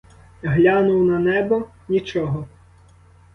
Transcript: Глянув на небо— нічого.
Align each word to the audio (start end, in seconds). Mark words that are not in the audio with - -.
Глянув 0.41 1.05
на 1.05 1.19
небо— 1.19 1.67
нічого. 1.89 2.47